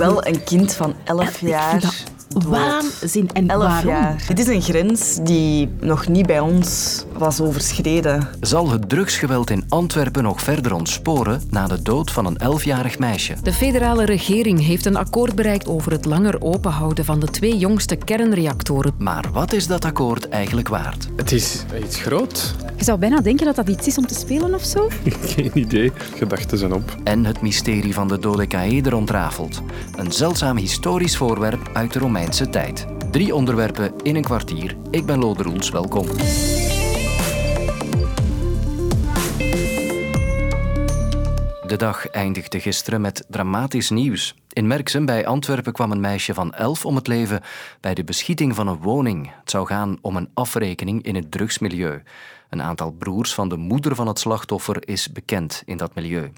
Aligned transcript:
wel 0.00 0.26
een 0.26 0.44
kind 0.44 0.74
van 0.74 0.94
11 1.04 1.40
jaar. 1.40 1.82
Waanzin. 2.38 3.28
En 3.32 3.48
11 3.48 3.62
waarom? 3.62 3.88
jaar. 3.90 4.24
Dit 4.28 4.38
is 4.38 4.46
een 4.46 4.62
grens 4.62 5.18
die 5.22 5.68
nog 5.80 6.08
niet 6.08 6.26
bij 6.26 6.40
ons 6.40 7.04
was 7.16 7.40
overschreden. 7.40 8.28
Zal 8.40 8.70
het 8.70 8.88
drugsgeweld 8.88 9.50
in 9.50 9.64
Antwerpen 9.68 10.22
nog 10.22 10.42
verder 10.42 10.74
ontsporen 10.74 11.42
na 11.50 11.66
de 11.66 11.82
dood 11.82 12.10
van 12.10 12.26
een 12.26 12.38
11-jarig 12.60 12.98
meisje? 12.98 13.34
De 13.42 13.52
federale 13.52 14.04
regering 14.04 14.64
heeft 14.64 14.86
een 14.86 14.96
akkoord 14.96 15.34
bereikt 15.34 15.66
over 15.68 15.92
het 15.92 16.04
langer 16.04 16.42
openhouden 16.42 17.04
van 17.04 17.20
de 17.20 17.26
twee 17.26 17.56
jongste 17.58 17.96
kernreactoren. 17.96 18.94
Maar 18.98 19.24
wat 19.32 19.52
is 19.52 19.66
dat 19.66 19.84
akkoord 19.84 20.28
eigenlijk 20.28 20.68
waard? 20.68 21.08
Het 21.16 21.32
is 21.32 21.64
iets 21.84 22.00
groot. 22.00 22.54
Je 22.76 22.84
zou 22.84 22.98
bijna 22.98 23.20
denken 23.20 23.46
dat 23.46 23.56
dat 23.56 23.68
iets 23.68 23.86
is 23.86 23.98
om 23.98 24.06
te 24.06 24.14
spelen 24.14 24.54
of 24.54 24.64
zo. 24.64 24.88
Geen 25.34 25.50
idee. 25.54 25.92
Gedachten 26.16 26.58
zijn 26.58 26.72
op. 26.72 26.96
En 27.04 27.24
het 27.24 27.40
mysterie 27.42 27.94
van 27.94 28.08
de 28.08 28.18
dodecaëder 28.18 28.94
ontrafeld. 28.94 29.62
Een 29.96 30.12
zeldzaam 30.12 30.56
historisch 30.56 31.16
voorwerp 31.16 31.70
uit 31.72 31.92
de 31.92 31.98
Tijd. 32.28 32.86
Drie 33.10 33.34
onderwerpen 33.34 33.92
in 34.02 34.16
een 34.16 34.22
kwartier. 34.22 34.76
Ik 34.90 35.06
ben 35.06 35.18
Lode 35.18 35.42
Roels, 35.42 35.70
welkom. 35.70 36.06
De 41.66 41.74
dag 41.76 42.06
eindigde 42.06 42.60
gisteren 42.60 43.00
met 43.00 43.24
dramatisch 43.28 43.90
nieuws. 43.90 44.34
In 44.48 44.66
Merksem 44.66 45.04
bij 45.06 45.26
Antwerpen 45.26 45.72
kwam 45.72 45.90
een 45.90 46.00
meisje 46.00 46.34
van 46.34 46.54
11 46.54 46.84
om 46.84 46.94
het 46.94 47.06
leven 47.06 47.40
bij 47.80 47.94
de 47.94 48.04
beschieting 48.04 48.54
van 48.54 48.66
een 48.68 48.80
woning. 48.80 49.30
Het 49.40 49.50
zou 49.50 49.66
gaan 49.66 49.98
om 50.00 50.16
een 50.16 50.30
afrekening 50.34 51.02
in 51.02 51.14
het 51.14 51.30
drugsmilieu. 51.30 52.02
Een 52.48 52.62
aantal 52.62 52.90
broers 52.90 53.34
van 53.34 53.48
de 53.48 53.56
moeder 53.56 53.94
van 53.94 54.06
het 54.06 54.18
slachtoffer 54.18 54.88
is 54.88 55.12
bekend 55.12 55.62
in 55.64 55.76
dat 55.76 55.94
milieu. 55.94 56.32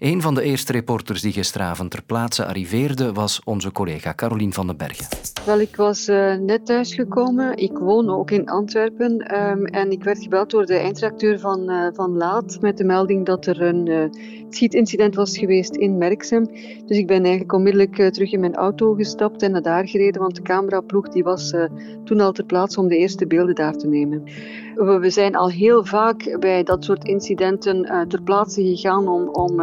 Een 0.00 0.22
van 0.22 0.34
de 0.34 0.42
eerste 0.42 0.72
reporters 0.72 1.20
die 1.20 1.32
gisteravond 1.32 1.90
ter 1.90 2.02
plaatse 2.02 2.46
arriveerde 2.46 3.12
was 3.12 3.40
onze 3.44 3.72
collega 3.72 4.14
Carolien 4.14 4.52
van 4.52 4.66
den 4.66 4.76
Bergen. 4.76 5.06
Wel, 5.46 5.60
ik 5.60 5.76
was 5.76 6.08
eh, 6.08 6.34
net 6.34 6.66
thuisgekomen. 6.66 7.56
Ik 7.56 7.78
woon 7.78 8.10
ook 8.10 8.30
in 8.30 8.48
Antwerpen. 8.48 9.18
ehm, 9.18 9.64
en 9.64 9.90
ik 9.90 10.04
werd 10.04 10.22
gebeld 10.22 10.50
door 10.50 10.66
de 10.66 10.74
eindredacteur 10.74 11.38
van, 11.38 11.70
eh, 11.70 11.86
van 11.92 12.16
Laat 12.16 12.58
met 12.60 12.76
de 12.76 12.84
melding 12.84 13.26
dat 13.26 13.46
er 13.46 13.62
een 13.62 13.86
eh, 13.88 14.04
schietincident 14.48 15.14
was 15.14 15.38
geweest 15.38 15.76
in 15.76 15.98
Merksem. 15.98 16.44
Dus 16.86 16.98
ik 16.98 17.06
ben 17.06 17.20
eigenlijk 17.20 17.52
onmiddellijk 17.52 18.12
terug 18.12 18.32
in 18.32 18.40
mijn 18.40 18.54
auto 18.54 18.94
gestapt 18.94 19.42
en 19.42 19.50
naar 19.50 19.62
daar 19.62 19.88
gereden, 19.88 20.20
want 20.20 20.36
de 20.36 20.42
cameraploeg 20.42 21.08
die 21.08 21.22
was 21.22 21.54
toen 22.04 22.20
al 22.20 22.32
ter 22.32 22.44
plaatse 22.44 22.80
om 22.80 22.88
de 22.88 22.96
eerste 22.96 23.26
beelden 23.26 23.54
daar 23.54 23.76
te 23.76 23.86
nemen. 23.86 24.22
We, 24.74 24.98
we 24.98 25.10
zijn 25.10 25.36
al 25.36 25.50
heel 25.50 25.84
vaak 25.84 26.36
bij 26.38 26.62
dat 26.62 26.84
soort 26.84 27.04
incidenten 27.04 28.06
ter 28.08 28.22
plaatse 28.22 28.62
gegaan 28.62 29.08
om, 29.08 29.28
om 29.28 29.60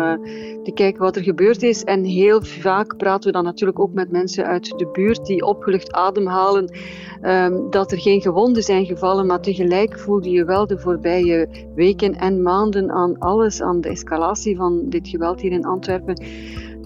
te 0.64 0.72
kijken 0.73 1.02
wat 1.02 1.16
er 1.16 1.23
gebeurd 1.23 1.64
is. 1.64 1.83
En 1.83 2.03
heel 2.03 2.42
vaak 2.42 2.97
praten 2.97 3.25
we 3.25 3.31
dan 3.31 3.44
natuurlijk 3.44 3.80
ook 3.80 3.94
met 3.94 4.11
mensen 4.11 4.45
uit 4.45 4.73
de 4.78 4.88
buurt 4.92 5.25
die 5.25 5.45
opgelucht 5.45 5.92
ademhalen 5.92 6.72
ehm, 7.22 7.69
dat 7.69 7.92
er 7.92 8.00
geen 8.00 8.22
gewonden 8.22 8.64
zijn 8.64 8.86
gevallen, 8.86 9.25
maar 9.25 9.42
tegelijk 9.42 10.00
voelde 10.00 10.30
je 10.30 10.45
wel 10.45 10.67
de 10.67 10.80
voorbije 10.80 11.47
weken 11.75 12.16
en 12.16 12.42
maanden 12.42 12.92
aan 12.92 13.19
alles, 13.19 13.61
aan 13.61 13.81
de 13.81 13.89
escalatie 13.89 14.56
van 14.56 14.84
dit 14.89 15.08
geweld 15.08 15.42
hier 15.42 15.52
in 15.52 15.66
Antwerpen, 15.66 16.23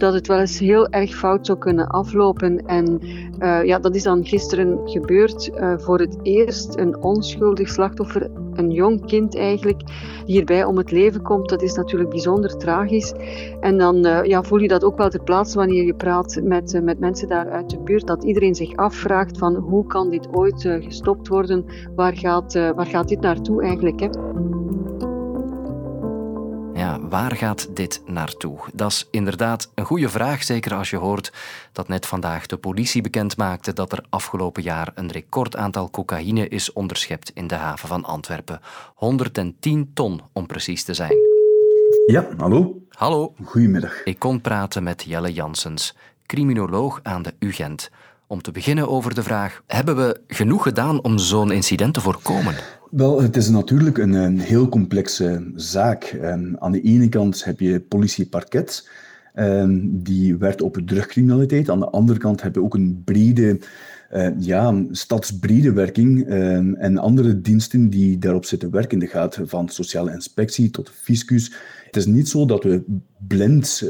dat 0.02 0.14
het 0.14 0.28
wel 0.28 0.40
eens 0.40 0.60
heel 0.60 0.90
erg 0.90 1.16
fout 1.16 1.46
zou 1.46 1.58
kunnen 1.58 1.88
aflopen. 1.88 2.66
En 2.66 3.00
eh, 3.40 3.64
ja, 3.64 3.80
dat 3.80 3.96
is 3.96 4.04
dan 4.04 4.26
gisteren 4.26 4.80
gebeurd. 4.84 5.50
Eh, 5.50 5.74
voor 5.78 6.00
het 6.00 6.18
eerst 6.22 6.78
een 6.78 7.02
onschuldig 7.04 7.70
slachtoffer, 7.70 8.30
een 8.54 8.72
jong 8.72 9.06
kind 9.06 9.38
eigenlijk, 9.38 9.80
die 9.86 9.96
hierbij 10.26 10.64
om 10.64 10.78
het 10.78 10.92
leven 10.92 11.22
komt. 11.22 11.50
Dat 11.50 11.62
is 11.62 11.74
natuurlijk 11.74 12.10
bijzonder 12.10 12.58
tragisch. 12.58 13.14
En 13.60 13.78
dan 13.78 14.06
eh, 14.06 14.24
ja, 14.24 14.44
voel 14.44 14.60
je 14.60 14.68
dat 14.68 14.84
ook 14.84 14.98
wel 14.98 15.10
ter 15.10 15.24
plaatse 15.24 15.58
wanneer 15.58 15.86
je 15.86 15.96
praat 15.96 16.40
met, 16.44 16.80
met 16.84 17.00
mensen 17.00 17.28
daar 17.28 17.50
uit 17.50 17.70
de 17.70 17.80
buurt. 17.80 18.08
Dat 18.08 18.24
iedereen 18.24 18.56
zich 18.56 18.76
afvraagt 18.76 19.38
van 19.38 19.56
hoe 19.56 19.86
kan 19.86 20.10
dit 20.10 20.28
ooit 20.32 20.62
gestopt 20.62 21.28
worden? 21.28 21.66
Waar 21.96 22.18
gaat, 22.18 22.54
waar 22.54 22.86
gaat 22.86 23.08
dit 23.08 23.22
naartoe 23.22 23.62
eigenlijk? 23.62 24.00
Hè? 24.00 24.08
Ja, 26.82 27.00
waar 27.00 27.36
gaat 27.36 27.76
dit 27.76 28.02
naartoe? 28.06 28.60
Dat 28.74 28.92
is 28.92 29.08
inderdaad 29.12 29.72
een 29.76 29.86
goede 29.86 30.10
vraag, 30.10 30.44
zeker 30.44 30.74
als 30.74 30.90
je 30.90 30.98
hoort 30.98 31.34
dat 31.72 31.88
net 31.88 32.06
vandaag 32.06 32.46
de 32.46 32.58
politie 32.58 33.02
bekend 33.02 33.38
maakte 33.38 33.74
dat 33.74 33.92
er 33.92 34.06
afgelopen 34.10 34.64
jaar 34.64 34.92
een 34.96 35.12
recordaantal 35.12 35.90
cocaïne 35.90 36.48
is 36.48 36.74
onderschept 36.74 37.32
in 37.34 37.48
de 37.48 37.56
haven 37.56 37.88
van 37.88 38.04
Antwerpen. 38.04 38.60
110 38.96 39.92
ton, 39.94 40.22
om 40.34 40.46
precies 40.46 40.84
te 40.84 40.94
zijn. 40.94 41.16
Ja, 42.06 42.28
hallo. 42.38 42.82
Hallo, 42.90 43.34
Goedemiddag. 43.44 44.04
ik 44.04 44.20
kon 44.20 44.42
praten 44.42 44.84
met 44.84 45.04
Jelle 45.04 45.34
Janssens, 45.34 45.96
criminoloog 46.26 47.00
aan 47.04 47.22
de 47.22 47.34
UGent. 47.40 47.90
Om 48.28 48.42
te 48.42 48.52
beginnen 48.52 48.90
over 48.90 49.16
de 49.16 49.24
vraag: 49.24 49.62
hebben 49.68 49.96
we 49.96 50.22
genoeg 50.28 50.64
gedaan 50.64 51.02
om 51.02 51.18
zo'n 51.18 51.52
incident 51.52 51.94
te 51.94 52.02
voorkomen? 52.02 52.56
Wel, 52.92 53.22
het 53.22 53.36
is 53.36 53.50
natuurlijk 53.50 53.98
een, 53.98 54.14
een 54.14 54.40
heel 54.40 54.70
complexe 54.70 55.52
zaak. 55.56 56.04
Ehm, 56.04 56.56
aan 56.56 56.72
de 56.72 56.82
ene 56.82 57.10
kant 57.10 57.44
heb 57.44 57.60
je 57.60 57.80
politie-parket, 57.80 58.90
ehm, 59.34 59.80
die 59.84 60.38
werkt 60.38 60.62
op 60.62 60.78
drugcriminaliteit. 60.86 61.70
Aan 61.70 61.80
de 61.80 61.90
andere 61.90 62.20
kant 62.20 62.42
heb 62.42 62.56
je 62.56 62.62
ook 62.62 62.74
een 62.74 63.02
brede, 63.06 63.60
eh, 64.10 64.30
ja, 64.40 64.84
stadsbrede 64.92 65.74
werking 65.74 66.28
ehm, 66.28 66.74
en 66.74 66.98
andere 66.98 67.42
diensten 67.42 67.90
die 67.90 68.18
daarop 68.18 68.46
zitten 68.46 68.72
werken. 68.72 69.00
Dat 69.00 69.10
gaat 69.10 69.40
van 69.44 69.70
sociale 69.70 70.12
inspectie 70.14 70.70
tot 70.70 70.90
fiscus. 70.90 71.54
Het 71.86 71.96
is 71.96 72.06
niet 72.06 72.30
zo 72.30 72.46
dat 72.46 72.64
we 72.64 72.84
blind 73.28 73.84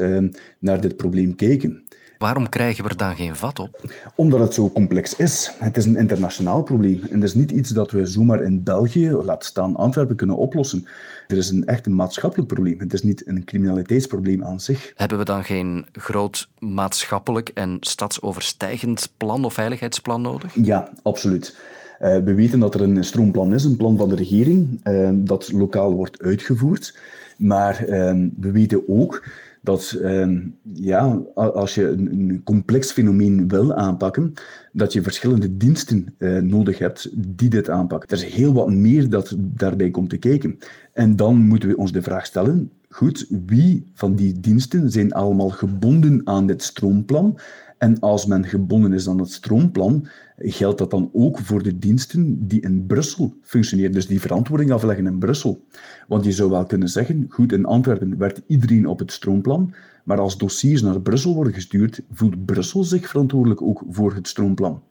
naar 0.59 0.81
dit 0.81 0.97
probleem 0.97 1.35
kijken. 1.35 1.83
Waarom 2.21 2.49
krijgen 2.49 2.83
we 2.83 2.89
er 2.89 2.97
dan 2.97 3.15
geen 3.15 3.35
vat 3.35 3.59
op? 3.59 3.81
Omdat 4.15 4.39
het 4.39 4.53
zo 4.53 4.69
complex 4.69 5.15
is. 5.15 5.51
Het 5.57 5.77
is 5.77 5.85
een 5.85 5.97
internationaal 5.97 6.63
probleem. 6.63 7.01
En 7.09 7.15
het 7.15 7.23
is 7.23 7.33
niet 7.33 7.51
iets 7.51 7.69
dat 7.69 7.91
we 7.91 8.05
zomaar 8.05 8.43
in 8.43 8.63
België, 8.63 9.09
laat 9.09 9.45
staan 9.45 9.75
Antwerpen, 9.75 10.15
kunnen 10.15 10.37
oplossen. 10.37 10.85
Er 11.27 11.37
is 11.37 11.49
een 11.49 11.65
echt 11.65 11.85
een 11.85 11.95
maatschappelijk 11.95 12.47
probleem. 12.47 12.79
Het 12.79 12.93
is 12.93 13.03
niet 13.03 13.27
een 13.27 13.43
criminaliteitsprobleem 13.43 14.43
aan 14.43 14.59
zich. 14.59 14.93
Hebben 14.95 15.17
we 15.17 15.23
dan 15.23 15.43
geen 15.43 15.85
groot 15.91 16.49
maatschappelijk 16.59 17.49
en 17.49 17.77
stadsoverstijgend 17.79 19.11
plan 19.17 19.45
of 19.45 19.53
veiligheidsplan 19.53 20.21
nodig? 20.21 20.55
Ja, 20.55 20.89
absoluut. 21.03 21.57
Eh, 21.99 22.17
we 22.17 22.33
weten 22.33 22.59
dat 22.59 22.75
er 22.75 22.81
een 22.81 23.03
stroomplan 23.03 23.53
is, 23.53 23.63
een 23.63 23.77
plan 23.77 23.97
van 23.97 24.09
de 24.09 24.15
regering, 24.15 24.79
eh, 24.83 25.09
dat 25.13 25.51
lokaal 25.51 25.93
wordt 25.93 26.21
uitgevoerd. 26.21 26.97
Maar 27.37 27.83
eh, 27.83 28.15
we 28.39 28.51
weten 28.51 28.83
ook 28.87 29.23
dat 29.61 29.91
eh, 29.91 30.29
ja, 30.63 31.21
als 31.33 31.75
je 31.75 31.87
een, 31.87 32.11
een 32.11 32.41
complex 32.43 32.91
fenomeen 32.91 33.47
wil 33.47 33.73
aanpakken, 33.73 34.33
dat 34.71 34.93
je 34.93 35.01
verschillende 35.01 35.57
diensten 35.57 36.15
eh, 36.17 36.37
nodig 36.37 36.77
hebt 36.77 37.09
die 37.37 37.49
dit 37.49 37.69
aanpakken. 37.69 38.09
Er 38.09 38.25
is 38.25 38.33
heel 38.33 38.53
wat 38.53 38.71
meer 38.71 39.09
dat 39.09 39.35
daarbij 39.37 39.91
komt 39.91 40.09
te 40.09 40.17
kijken. 40.17 40.57
En 40.93 41.15
dan 41.15 41.35
moeten 41.35 41.69
we 41.69 41.77
ons 41.77 41.91
de 41.91 42.01
vraag 42.01 42.25
stellen, 42.25 42.71
goed, 42.89 43.27
wie 43.45 43.91
van 43.93 44.15
die 44.15 44.39
diensten 44.39 44.91
zijn 44.91 45.11
allemaal 45.11 45.49
gebonden 45.49 46.21
aan 46.23 46.47
dit 46.47 46.63
stroomplan? 46.63 47.39
En 47.81 47.99
als 47.99 48.25
men 48.25 48.45
gebonden 48.45 48.93
is 48.93 49.09
aan 49.09 49.19
het 49.19 49.31
stroomplan, 49.31 50.07
geldt 50.37 50.77
dat 50.77 50.91
dan 50.91 51.09
ook 51.13 51.39
voor 51.39 51.63
de 51.63 51.77
diensten 51.77 52.47
die 52.47 52.61
in 52.61 52.85
Brussel 52.85 53.33
functioneren, 53.41 53.91
dus 53.91 54.07
die 54.07 54.21
verantwoording 54.21 54.71
afleggen 54.71 55.05
in 55.05 55.19
Brussel. 55.19 55.65
Want 56.07 56.25
je 56.25 56.31
zou 56.31 56.49
wel 56.49 56.65
kunnen 56.65 56.87
zeggen, 56.87 57.25
goed, 57.29 57.51
in 57.51 57.65
Antwerpen 57.65 58.17
werkt 58.17 58.41
iedereen 58.47 58.85
op 58.85 58.99
het 58.99 59.11
stroomplan, 59.11 59.73
maar 60.03 60.19
als 60.19 60.37
dossiers 60.37 60.81
naar 60.81 61.01
Brussel 61.01 61.33
worden 61.33 61.53
gestuurd, 61.53 62.01
voelt 62.11 62.45
Brussel 62.45 62.83
zich 62.83 63.07
verantwoordelijk 63.07 63.61
ook 63.61 63.83
voor 63.89 64.13
het 64.13 64.27
stroomplan. 64.27 64.81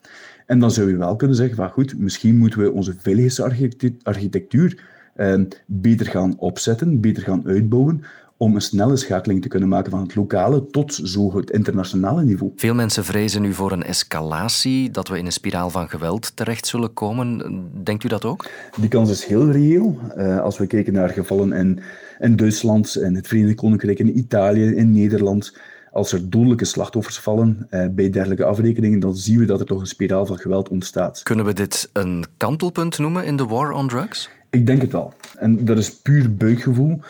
En 0.47 0.59
dan 0.59 0.71
zou 0.71 0.91
je 0.91 0.97
wel 0.97 1.17
kunnen 1.17 1.37
zeggen, 1.37 1.57
van 1.57 1.71
goed, 1.71 1.99
misschien 1.99 2.37
moeten 2.37 2.61
we 2.61 2.73
onze 2.73 2.95
veiligheidsarchitectuur 2.99 4.85
eh, 5.15 5.41
beter 5.67 6.07
gaan 6.07 6.39
opzetten, 6.39 7.01
beter 7.01 7.23
gaan 7.23 7.47
uitbouwen, 7.47 8.03
om 8.43 8.55
een 8.55 8.61
snelle 8.61 8.97
schakeling 8.97 9.43
te 9.43 9.49
kunnen 9.49 9.69
maken 9.69 9.91
van 9.91 10.01
het 10.01 10.15
lokale 10.15 10.67
tot 10.67 11.01
zo 11.05 11.37
het 11.37 11.51
internationale 11.51 12.23
niveau. 12.23 12.53
Veel 12.57 12.75
mensen 12.75 13.05
vrezen 13.05 13.43
nu 13.43 13.53
voor 13.53 13.73
een 13.73 13.83
escalatie, 13.83 14.91
dat 14.91 15.09
we 15.09 15.19
in 15.19 15.27
een 15.27 15.33
spiraal 15.33 15.71
van 15.71 15.89
geweld 15.89 16.37
terecht 16.37 16.67
zullen 16.67 16.93
komen. 16.93 17.65
Denkt 17.83 18.05
u 18.05 18.09
dat 18.09 18.25
ook? 18.25 18.49
Die 18.77 18.89
kans 18.89 19.11
is 19.11 19.25
heel 19.25 19.51
reëel. 19.51 19.99
Eh, 20.17 20.41
als 20.41 20.59
we 20.59 20.67
kijken 20.67 20.93
naar 20.93 21.09
gevallen 21.09 21.53
in, 21.53 21.81
in 22.19 22.37
Duitsland, 22.37 22.97
in 22.97 23.15
het 23.15 23.29
Verenigd 23.29 23.57
Koninkrijk, 23.57 23.99
in 23.99 24.19
Italië, 24.19 24.75
in 24.75 24.93
Nederland. 24.93 25.57
Als 25.93 26.13
er 26.13 26.31
dodelijke 26.31 26.65
slachtoffers 26.65 27.19
vallen 27.19 27.67
eh, 27.71 27.87
bij 27.91 28.11
dergelijke 28.11 28.45
afrekeningen, 28.45 29.01
dan 29.01 29.17
zien 29.17 29.39
we 29.39 29.45
dat 29.45 29.61
er 29.61 29.67
toch 29.67 29.81
een 29.81 29.87
spiraal 29.87 30.27
van 30.27 30.39
geweld 30.39 30.69
ontstaat. 30.69 31.23
Kunnen 31.23 31.45
we 31.45 31.53
dit 31.53 31.91
een 31.93 32.25
kantelpunt 32.37 32.99
noemen 32.99 33.25
in 33.25 33.37
de 33.37 33.47
war 33.47 33.73
on 33.73 33.89
drugs? 33.89 34.31
Ik 34.51 34.67
denk 34.67 34.81
het 34.81 34.93
wel. 34.93 35.13
En 35.39 35.65
dat 35.65 35.79
is 35.79 35.97
puur 35.97 36.35
buikgevoel, 36.35 37.01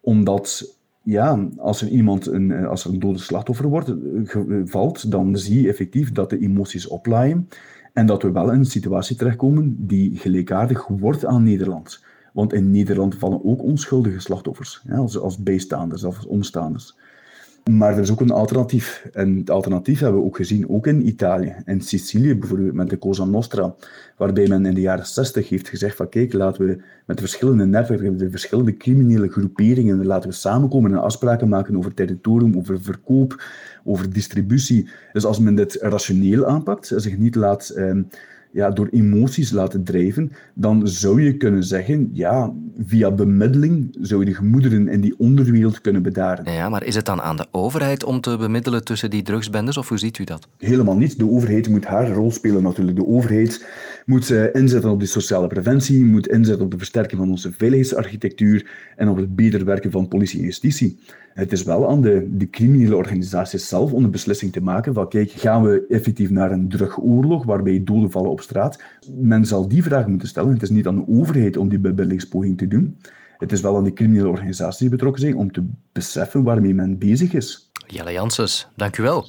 omdat 0.00 0.74
ja, 1.06 1.48
als 1.56 1.82
er 1.82 1.88
iemand 1.88 2.26
een, 2.26 2.50
eh, 2.50 2.68
als 2.68 2.84
er 2.84 2.92
een 2.92 3.00
dode 3.00 3.18
slachtoffer 3.18 3.68
wordt, 3.68 3.88
eh, 3.88 3.94
ge- 4.24 4.62
valt, 4.64 5.10
dan 5.10 5.36
zie 5.36 5.62
je 5.62 5.68
effectief 5.68 6.12
dat 6.12 6.30
de 6.30 6.38
emoties 6.38 6.86
oplaaien 6.86 7.48
en 7.92 8.06
dat 8.06 8.22
we 8.22 8.30
wel 8.30 8.52
in 8.52 8.58
een 8.58 8.64
situatie 8.64 9.16
terechtkomen 9.16 9.86
die 9.86 10.16
gelijkaardig 10.18 10.86
wordt 10.86 11.24
aan 11.24 11.42
Nederland. 11.42 12.04
Want 12.32 12.52
in 12.52 12.70
Nederland 12.70 13.14
vallen 13.14 13.44
ook 13.44 13.62
onschuldige 13.62 14.20
slachtoffers, 14.20 14.82
ja, 14.86 14.96
als, 14.96 15.18
als 15.18 15.38
bijstaanders 15.42 16.04
als 16.04 16.26
omstaanders. 16.26 16.96
Maar 17.70 17.92
er 17.92 18.02
is 18.02 18.10
ook 18.10 18.20
een 18.20 18.30
alternatief. 18.30 19.08
En 19.12 19.36
het 19.36 19.50
alternatief 19.50 20.00
hebben 20.00 20.20
we 20.20 20.26
ook 20.26 20.36
gezien, 20.36 20.68
ook 20.68 20.86
in 20.86 21.08
Italië. 21.08 21.56
In 21.64 21.80
Sicilië 21.80 22.36
bijvoorbeeld, 22.36 22.72
met 22.72 22.90
de 22.90 22.98
Cosa 22.98 23.24
Nostra, 23.24 23.74
waarbij 24.16 24.46
men 24.46 24.66
in 24.66 24.74
de 24.74 24.80
jaren 24.80 25.06
60 25.06 25.48
heeft 25.48 25.68
gezegd 25.68 25.96
van 25.96 26.08
kijk, 26.08 26.32
laten 26.32 26.66
we 26.66 26.82
met 27.06 27.16
de 27.16 27.22
verschillende 27.22 27.66
netwerken, 27.66 28.16
de 28.16 28.30
verschillende 28.30 28.76
criminele 28.76 29.28
groeperingen, 29.28 30.06
laten 30.06 30.28
we 30.28 30.34
samenkomen 30.34 30.90
en 30.90 31.00
afspraken 31.00 31.48
maken 31.48 31.76
over 31.76 31.94
territorium, 31.94 32.56
over 32.56 32.82
verkoop, 32.82 33.42
over 33.84 34.12
distributie. 34.12 34.88
Dus 35.12 35.24
als 35.24 35.38
men 35.38 35.54
dit 35.54 35.78
rationeel 35.80 36.46
aanpakt, 36.46 36.92
zich 36.96 37.18
niet 37.18 37.34
laat... 37.34 37.68
Eh, 37.68 37.98
ja, 38.56 38.70
door 38.70 38.88
emoties 38.90 39.50
laten 39.50 39.84
drijven, 39.84 40.32
dan 40.54 40.88
zou 40.88 41.22
je 41.22 41.36
kunnen 41.36 41.64
zeggen, 41.64 42.10
ja, 42.12 42.52
via 42.86 43.10
bemiddeling 43.10 43.96
zou 44.00 44.20
je 44.20 44.26
de 44.26 44.34
gemoederen 44.34 44.88
in 44.88 45.00
die 45.00 45.14
onderwereld 45.18 45.80
kunnen 45.80 46.02
bedaren. 46.02 46.52
Ja, 46.52 46.68
maar 46.68 46.84
is 46.84 46.94
het 46.94 47.04
dan 47.04 47.22
aan 47.22 47.36
de 47.36 47.46
overheid 47.50 48.04
om 48.04 48.20
te 48.20 48.36
bemiddelen 48.36 48.84
tussen 48.84 49.10
die 49.10 49.22
drugsbendes, 49.22 49.76
of 49.76 49.88
hoe 49.88 49.98
ziet 49.98 50.18
u 50.18 50.24
dat? 50.24 50.48
Helemaal 50.58 50.96
niet. 50.96 51.18
De 51.18 51.30
overheid 51.30 51.68
moet 51.68 51.84
haar 51.84 52.10
rol 52.10 52.30
spelen 52.30 52.62
natuurlijk. 52.62 52.96
De 52.96 53.06
overheid 53.06 53.66
moet 54.06 54.30
uh, 54.30 54.54
inzetten 54.54 54.90
op 54.90 54.98
die 54.98 55.08
sociale 55.08 55.46
preventie, 55.46 56.04
moet 56.04 56.28
inzetten 56.28 56.64
op 56.64 56.70
de 56.70 56.78
versterking 56.78 57.20
van 57.20 57.30
onze 57.30 57.52
veiligheidsarchitectuur 57.52 58.70
en 58.96 59.08
op 59.08 59.16
het 59.16 59.36
beter 59.36 59.64
werken 59.64 59.90
van 59.90 60.08
politie 60.08 60.38
en 60.38 60.44
justitie. 60.44 60.98
Het 61.36 61.52
is 61.52 61.62
wel 61.62 61.88
aan 61.88 62.00
de, 62.00 62.28
de 62.30 62.50
criminele 62.50 62.96
organisaties 62.96 63.68
zelf 63.68 63.92
om 63.92 64.02
de 64.02 64.08
beslissing 64.08 64.52
te 64.52 64.62
maken 64.62 64.94
van 64.94 65.08
kijk, 65.08 65.30
gaan 65.30 65.62
we 65.62 65.84
effectief 65.88 66.30
naar 66.30 66.52
een 66.52 66.68
drugoorlog 66.68 67.44
waarbij 67.44 67.84
doden 67.84 68.10
vallen 68.10 68.30
op 68.30 68.40
straat? 68.46 68.82
Men 69.10 69.44
zal 69.44 69.68
die 69.68 69.82
vraag 69.82 70.06
moeten 70.06 70.28
stellen. 70.28 70.52
Het 70.52 70.62
is 70.62 70.70
niet 70.70 70.86
aan 70.86 70.96
de 70.96 71.08
overheid 71.08 71.56
om 71.56 71.68
die 71.68 71.78
bebillingspoging 71.78 72.58
te 72.58 72.68
doen. 72.68 72.98
Het 73.38 73.52
is 73.52 73.60
wel 73.60 73.76
aan 73.76 73.84
de 73.84 73.92
criminele 73.92 74.28
organisaties 74.28 74.78
die 74.78 74.88
betrokken 74.88 75.20
zijn 75.20 75.36
om 75.36 75.52
te 75.52 75.68
beseffen 75.92 76.42
waarmee 76.42 76.74
men 76.74 76.98
bezig 76.98 77.32
is. 77.32 77.70
Jelle 77.86 78.12
Janssens, 78.12 78.68
dank 78.76 78.98
u 78.98 79.02
wel. 79.02 79.26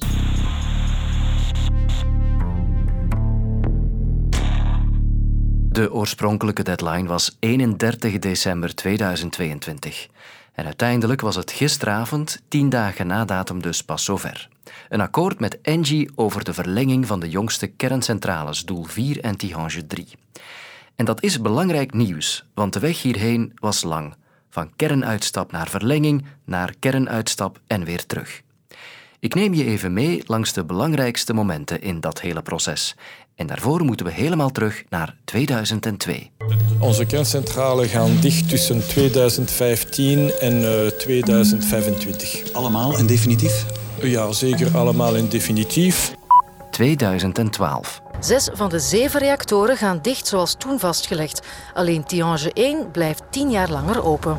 De 5.78 5.92
oorspronkelijke 5.92 6.62
deadline 6.62 7.08
was 7.08 7.36
31 7.40 8.18
december 8.18 8.74
2022. 8.74 10.08
En 10.52 10.64
uiteindelijk 10.64 11.20
was 11.20 11.36
het 11.36 11.52
gisteravond, 11.52 12.42
tien 12.48 12.68
dagen 12.68 13.06
na 13.06 13.24
datum 13.24 13.62
dus 13.62 13.84
pas 13.84 14.04
zover. 14.04 14.48
Een 14.88 15.00
akkoord 15.00 15.40
met 15.40 15.60
Engie 15.60 16.10
over 16.14 16.44
de 16.44 16.54
verlenging 16.54 17.06
van 17.06 17.20
de 17.20 17.28
jongste 17.28 17.66
kerncentrales 17.66 18.64
Doel 18.64 18.84
4 18.84 19.20
en 19.20 19.36
Tihange 19.36 19.86
3. 19.86 20.08
En 20.96 21.04
dat 21.04 21.22
is 21.22 21.40
belangrijk 21.40 21.94
nieuws, 21.94 22.44
want 22.54 22.72
de 22.72 22.80
weg 22.80 23.02
hierheen 23.02 23.52
was 23.54 23.82
lang. 23.82 24.14
Van 24.50 24.70
kernuitstap 24.76 25.52
naar 25.52 25.68
verlenging, 25.68 26.24
naar 26.44 26.74
kernuitstap 26.78 27.60
en 27.66 27.84
weer 27.84 28.06
terug. 28.06 28.42
Ik 29.20 29.34
neem 29.34 29.54
je 29.54 29.64
even 29.64 29.92
mee 29.92 30.22
langs 30.26 30.52
de 30.52 30.64
belangrijkste 30.64 31.32
momenten 31.34 31.80
in 31.82 32.00
dat 32.00 32.20
hele 32.20 32.42
proces. 32.42 32.96
En 33.34 33.46
daarvoor 33.46 33.84
moeten 33.84 34.06
we 34.06 34.12
helemaal 34.12 34.50
terug 34.50 34.84
naar 34.88 35.16
2002. 35.24 36.30
Onze 36.78 37.04
kerncentrale 37.04 37.88
gaan 37.88 38.20
dicht 38.20 38.48
tussen 38.48 38.88
2015 38.88 40.30
en 40.32 40.62
uh, 40.62 40.86
2025. 40.86 42.52
Allemaal 42.52 42.98
in 42.98 43.06
definitief? 43.06 43.66
Ja, 44.02 44.32
zeker 44.32 44.76
allemaal 44.76 45.14
in 45.14 45.28
definitief. 45.28 46.14
2012. 46.70 48.00
Zes 48.20 48.48
van 48.52 48.68
de 48.68 48.78
zeven 48.78 49.20
reactoren 49.20 49.76
gaan 49.76 49.98
dicht 50.02 50.26
zoals 50.26 50.54
toen 50.58 50.78
vastgelegd. 50.78 51.46
Alleen 51.74 52.04
Tihange 52.04 52.50
1 52.52 52.90
blijft 52.90 53.22
tien 53.30 53.50
jaar 53.50 53.70
langer 53.70 54.04
open 54.04 54.38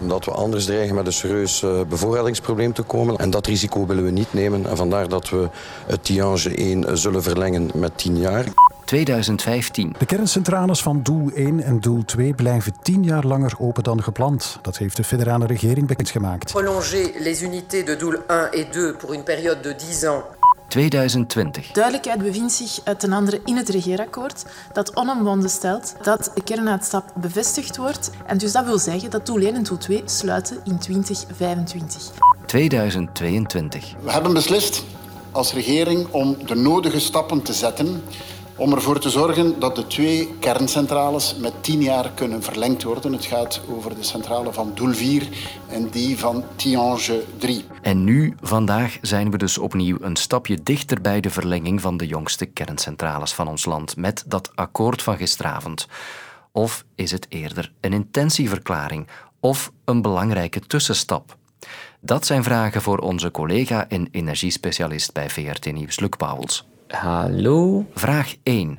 omdat 0.00 0.24
we 0.24 0.30
anders 0.30 0.64
dreigen 0.64 0.94
met 0.94 1.06
een 1.06 1.12
serieus 1.12 1.62
uh, 1.62 1.80
bevoorradingsprobleem 1.88 2.72
te 2.72 2.82
komen. 2.82 3.16
En 3.16 3.30
dat 3.30 3.46
risico 3.46 3.86
willen 3.86 4.04
we 4.04 4.10
niet 4.10 4.32
nemen. 4.32 4.66
En 4.66 4.76
vandaar 4.76 5.08
dat 5.08 5.28
we 5.28 5.48
het 5.86 6.04
Tiange 6.04 6.54
1 6.54 6.98
zullen 6.98 7.22
verlengen 7.22 7.70
met 7.74 7.98
10 7.98 8.18
jaar. 8.18 8.44
2015. 8.88 9.94
De 9.98 10.06
kerncentrales 10.06 10.82
van 10.82 11.02
Doel 11.02 11.30
1 11.34 11.60
en 11.60 11.80
Doel 11.80 12.04
2 12.04 12.34
blijven 12.34 12.72
10 12.82 13.04
jaar 13.04 13.24
langer 13.24 13.52
open 13.58 13.82
dan 13.82 14.02
gepland. 14.02 14.58
Dat 14.62 14.78
heeft 14.78 14.96
de 14.96 15.04
federale 15.04 15.46
regering 15.46 15.86
bekendgemaakt. 15.86 16.52
Prolonger 16.52 17.10
les 17.18 17.42
unités 17.42 17.84
de 17.84 17.96
Doel 17.96 18.14
1 18.26 18.52
et 18.52 18.72
2 18.72 18.92
pour 18.92 19.12
une 19.12 19.22
période 19.22 19.62
de 19.62 19.74
10 19.74 20.08
ans 20.08 20.22
2020. 20.68 21.70
Duidelijkheid 21.72 22.22
bevindt 22.22 22.52
zich 22.52 22.80
uit 22.84 23.00
ten 23.00 23.12
andere 23.12 23.40
in 23.44 23.56
het 23.56 23.68
regeerakkoord 23.68 24.44
dat 24.72 24.96
onomwonden 24.96 25.50
stelt 25.50 25.94
dat 26.02 26.30
de 26.34 26.42
kernuitstap 26.42 27.04
bevestigd 27.14 27.76
wordt. 27.76 28.10
En 28.26 28.38
dus 28.38 28.52
dat 28.52 28.64
wil 28.64 28.78
zeggen 28.78 29.10
dat 29.10 29.26
Doel 29.26 29.40
1 29.40 29.54
en 29.54 29.62
Doel 29.62 29.78
2 29.78 30.02
sluiten 30.04 30.58
in 30.64 30.78
2025. 30.78 32.02
2022. 32.46 33.94
We 34.00 34.10
hebben 34.10 34.32
beslist 34.32 34.84
als 35.32 35.52
regering 35.52 36.06
om 36.10 36.36
de 36.46 36.54
nodige 36.54 37.00
stappen 37.00 37.42
te 37.42 37.52
zetten 37.52 38.02
om 38.58 38.72
ervoor 38.72 38.98
te 38.98 39.10
zorgen 39.10 39.60
dat 39.60 39.76
de 39.76 39.86
twee 39.86 40.34
kerncentrales 40.38 41.36
met 41.36 41.52
tien 41.60 41.82
jaar 41.82 42.10
kunnen 42.14 42.42
verlengd 42.42 42.82
worden. 42.82 43.12
Het 43.12 43.24
gaat 43.24 43.60
over 43.70 43.94
de 43.94 44.02
centrale 44.02 44.52
van 44.52 44.72
Doel 44.74 44.92
4 44.92 45.28
en 45.68 45.88
die 45.90 46.18
van 46.18 46.44
Tiange 46.56 47.24
3. 47.36 47.64
En 47.82 48.04
nu, 48.04 48.34
vandaag, 48.40 48.98
zijn 49.02 49.30
we 49.30 49.38
dus 49.38 49.58
opnieuw 49.58 49.96
een 50.00 50.16
stapje 50.16 50.62
dichter 50.62 51.00
bij 51.00 51.20
de 51.20 51.30
verlenging 51.30 51.80
van 51.80 51.96
de 51.96 52.06
jongste 52.06 52.46
kerncentrales 52.46 53.32
van 53.32 53.48
ons 53.48 53.64
land 53.64 53.96
met 53.96 54.24
dat 54.26 54.50
akkoord 54.54 55.02
van 55.02 55.16
gisteravond. 55.16 55.86
Of 56.52 56.84
is 56.94 57.10
het 57.10 57.26
eerder 57.28 57.72
een 57.80 57.92
intentieverklaring 57.92 59.06
of 59.40 59.72
een 59.84 60.02
belangrijke 60.02 60.60
tussenstap? 60.60 61.36
Dat 62.00 62.26
zijn 62.26 62.42
vragen 62.42 62.82
voor 62.82 62.98
onze 62.98 63.30
collega 63.30 63.88
en 63.88 64.08
energiespecialist 64.10 65.12
bij 65.12 65.30
VRT 65.30 65.72
Nieuws, 65.72 66.00
Luc 66.00 66.10
Pauwels. 66.16 66.66
Hallo. 66.88 67.84
Vraag 67.94 68.34
1. 68.42 68.78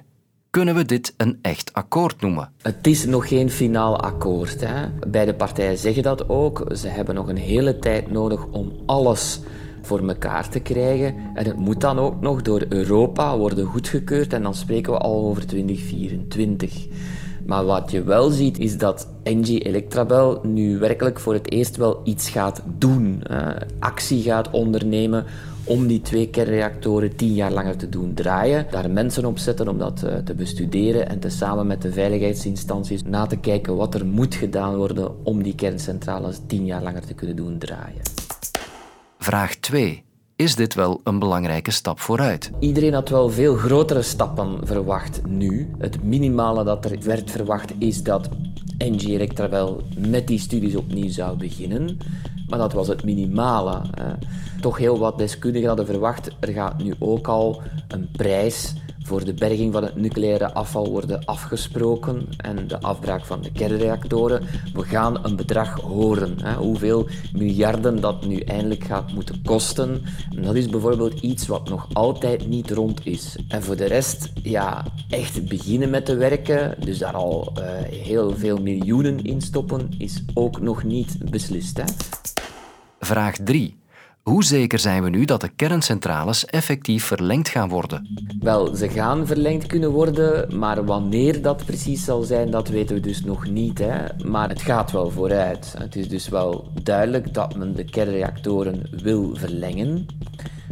Kunnen 0.49 0.75
we 0.75 0.85
dit 0.85 1.13
een 1.17 1.39
echt 1.41 1.73
akkoord 1.73 2.21
noemen? 2.21 2.51
Het 2.61 2.87
is 2.87 3.05
nog 3.05 3.27
geen 3.27 3.49
finaal 3.49 3.99
akkoord. 3.99 4.65
Hè? 4.65 4.89
Beide 5.07 5.33
partijen 5.33 5.77
zeggen 5.77 6.03
dat 6.03 6.29
ook. 6.29 6.65
Ze 6.75 6.87
hebben 6.87 7.15
nog 7.15 7.27
een 7.27 7.37
hele 7.37 7.79
tijd 7.79 8.11
nodig 8.11 8.45
om 8.45 8.73
alles 8.85 9.39
voor 9.81 10.07
elkaar 10.07 10.49
te 10.49 10.59
krijgen. 10.59 11.15
En 11.33 11.45
het 11.45 11.57
moet 11.57 11.81
dan 11.81 11.99
ook 11.99 12.21
nog 12.21 12.41
door 12.41 12.65
Europa 12.69 13.37
worden 13.37 13.65
goedgekeurd 13.65 14.33
en 14.33 14.43
dan 14.43 14.55
spreken 14.55 14.93
we 14.93 14.99
al 14.99 15.25
over 15.25 15.47
2024. 15.47 16.87
Maar 17.45 17.65
wat 17.65 17.91
je 17.91 18.03
wel 18.03 18.29
ziet 18.29 18.59
is 18.59 18.77
dat 18.77 19.07
Engie 19.23 19.59
Electrabel 19.59 20.39
nu 20.43 20.77
werkelijk 20.77 21.19
voor 21.19 21.33
het 21.33 21.51
eerst 21.51 21.75
wel 21.75 22.01
iets 22.03 22.29
gaat 22.29 22.61
doen. 22.77 23.23
actie 23.79 24.21
gaat 24.21 24.49
ondernemen 24.49 25.25
om 25.69 25.87
die 25.87 26.01
twee 26.01 26.29
kernreactoren 26.29 27.15
tien 27.15 27.33
jaar 27.33 27.51
langer 27.51 27.77
te 27.77 27.89
doen 27.89 28.13
draaien. 28.13 28.65
Daar 28.71 28.89
mensen 28.89 29.25
op 29.25 29.37
zetten 29.37 29.67
om 29.67 29.77
dat 29.77 30.03
eh, 30.03 30.17
te 30.17 30.33
bestuderen 30.33 31.09
en 31.09 31.19
te 31.19 31.29
samen 31.29 31.67
met 31.67 31.81
de 31.81 31.93
veiligheidsinstanties 31.93 33.03
na 33.03 33.25
te 33.25 33.37
kijken 33.37 33.75
wat 33.75 33.93
er 33.93 34.05
moet 34.05 34.35
gedaan 34.35 34.75
worden 34.75 35.25
om 35.25 35.43
die 35.43 35.55
kerncentrales 35.55 36.39
tien 36.47 36.65
jaar 36.65 36.83
langer 36.83 37.05
te 37.05 37.13
kunnen 37.13 37.35
doen 37.35 37.57
draaien. 37.57 38.01
Vraag 39.17 39.55
2. 39.55 40.03
Is 40.35 40.55
dit 40.55 40.73
wel 40.73 41.01
een 41.03 41.19
belangrijke 41.19 41.71
stap 41.71 41.99
vooruit? 41.99 42.51
Iedereen 42.59 42.93
had 42.93 43.09
wel 43.09 43.29
veel 43.29 43.55
grotere 43.55 44.01
stappen 44.01 44.57
verwacht 44.63 45.21
nu. 45.27 45.69
Het 45.77 46.03
minimale 46.03 46.63
dat 46.63 46.85
er 46.85 46.97
werd 47.03 47.31
verwacht 47.31 47.73
is 47.79 48.03
dat 48.03 48.29
NG 48.77 49.03
Electra 49.03 49.49
wel 49.49 49.81
met 49.97 50.27
die 50.27 50.39
studies 50.39 50.75
opnieuw 50.75 51.09
zou 51.09 51.37
beginnen. 51.37 51.97
Maar 52.49 52.59
dat 52.59 52.73
was 52.73 52.87
het 52.87 53.03
minimale. 53.03 53.81
Toch 54.61 54.77
heel 54.77 54.99
wat 54.99 55.17
deskundigen 55.17 55.67
hadden 55.67 55.85
verwacht. 55.85 56.29
Er 56.39 56.53
gaat 56.53 56.83
nu 56.83 56.93
ook 56.99 57.27
al 57.27 57.61
een 57.87 58.09
prijs 58.11 58.73
voor 59.03 59.25
de 59.25 59.33
berging 59.33 59.73
van 59.73 59.83
het 59.83 59.95
nucleaire 59.95 60.53
afval 60.53 60.89
worden 60.89 61.25
afgesproken 61.25 62.27
en 62.37 62.67
de 62.67 62.81
afbraak 62.81 63.25
van 63.25 63.41
de 63.41 63.51
kernreactoren. 63.51 64.43
We 64.73 64.83
gaan 64.83 65.25
een 65.25 65.35
bedrag 65.35 65.81
horen. 65.81 66.35
Hè, 66.41 66.53
hoeveel 66.53 67.07
miljarden 67.33 68.01
dat 68.01 68.25
nu 68.25 68.39
eindelijk 68.39 68.83
gaat 68.83 69.13
moeten 69.13 69.41
kosten. 69.43 70.01
En 70.35 70.43
dat 70.43 70.55
is 70.55 70.69
bijvoorbeeld 70.69 71.19
iets 71.19 71.47
wat 71.47 71.69
nog 71.69 71.87
altijd 71.93 72.47
niet 72.47 72.71
rond 72.71 73.05
is. 73.05 73.35
En 73.47 73.63
voor 73.63 73.75
de 73.75 73.85
rest, 73.85 74.31
ja, 74.43 74.85
echt 75.09 75.47
beginnen 75.47 75.89
met 75.89 76.05
te 76.05 76.15
werken, 76.15 76.75
dus 76.79 76.97
daar 76.97 77.13
al 77.13 77.53
uh, 77.57 77.63
heel 78.03 78.35
veel 78.35 78.57
miljoenen 78.57 79.23
in 79.23 79.41
stoppen, 79.41 79.89
is 79.97 80.23
ook 80.33 80.61
nog 80.61 80.83
niet 80.83 81.17
beslist. 81.29 81.77
Hè. 81.77 81.83
Vraag 82.99 83.35
3. 83.43 83.78
Hoe 84.29 84.43
zeker 84.43 84.79
zijn 84.79 85.03
we 85.03 85.09
nu 85.09 85.25
dat 85.25 85.41
de 85.41 85.49
kerncentrales 85.55 86.45
effectief 86.45 87.03
verlengd 87.03 87.49
gaan 87.49 87.69
worden? 87.69 88.07
Wel, 88.39 88.75
ze 88.75 88.89
gaan 88.89 89.27
verlengd 89.27 89.67
kunnen 89.67 89.91
worden, 89.91 90.57
maar 90.57 90.85
wanneer 90.85 91.41
dat 91.41 91.65
precies 91.65 92.03
zal 92.03 92.21
zijn, 92.21 92.51
dat 92.51 92.67
weten 92.67 92.95
we 92.95 93.01
dus 93.01 93.23
nog 93.23 93.49
niet. 93.49 93.77
Hè? 93.77 94.25
Maar 94.25 94.49
het 94.49 94.61
gaat 94.61 94.91
wel 94.91 95.11
vooruit. 95.11 95.75
Het 95.77 95.95
is 95.95 96.09
dus 96.09 96.27
wel 96.27 96.71
duidelijk 96.83 97.33
dat 97.33 97.55
men 97.55 97.75
de 97.75 97.83
kernreactoren 97.83 98.81
wil 99.03 99.35
verlengen. 99.35 100.05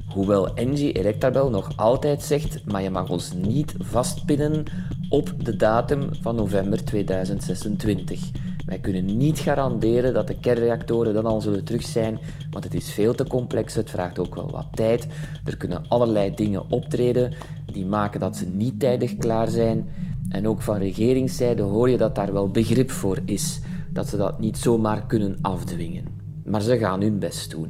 Hoewel 0.07 0.55
Engie 0.55 0.91
Electrabel 0.91 1.49
nog 1.49 1.71
altijd 1.75 2.23
zegt, 2.23 2.65
maar 2.65 2.81
je 2.81 2.89
mag 2.89 3.09
ons 3.09 3.33
niet 3.33 3.75
vastpinnen 3.79 4.63
op 5.09 5.33
de 5.45 5.55
datum 5.55 6.09
van 6.21 6.35
november 6.35 6.83
2026. 6.83 8.21
Wij 8.67 8.79
kunnen 8.79 9.17
niet 9.17 9.39
garanderen 9.39 10.13
dat 10.13 10.27
de 10.27 10.39
kernreactoren 10.39 11.13
dan 11.13 11.25
al 11.25 11.41
zullen 11.41 11.63
terug 11.63 11.83
zijn, 11.83 12.19
want 12.51 12.63
het 12.63 12.73
is 12.73 12.91
veel 12.91 13.15
te 13.15 13.27
complex. 13.27 13.73
Het 13.73 13.89
vraagt 13.89 14.19
ook 14.19 14.35
wel 14.35 14.51
wat 14.51 14.67
tijd. 14.71 15.07
Er 15.45 15.57
kunnen 15.57 15.85
allerlei 15.87 16.33
dingen 16.35 16.69
optreden 16.69 17.33
die 17.65 17.85
maken 17.85 18.19
dat 18.19 18.35
ze 18.35 18.45
niet 18.45 18.79
tijdig 18.79 19.17
klaar 19.17 19.47
zijn. 19.47 19.89
En 20.29 20.47
ook 20.47 20.61
van 20.61 20.77
regeringszijde 20.77 21.61
hoor 21.61 21.89
je 21.89 21.97
dat 21.97 22.15
daar 22.15 22.33
wel 22.33 22.49
begrip 22.49 22.91
voor 22.91 23.19
is, 23.25 23.59
dat 23.89 24.07
ze 24.07 24.17
dat 24.17 24.39
niet 24.39 24.57
zomaar 24.57 25.05
kunnen 25.05 25.37
afdwingen. 25.41 26.05
Maar 26.45 26.61
ze 26.61 26.77
gaan 26.77 27.01
hun 27.01 27.19
best 27.19 27.51
doen. 27.51 27.69